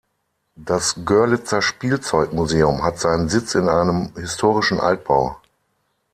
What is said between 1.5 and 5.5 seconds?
Spielzeugmuseum hat seinen Sitz in einem historischen Altbau.